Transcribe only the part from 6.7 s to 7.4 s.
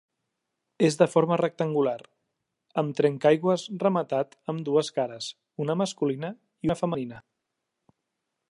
una femenina.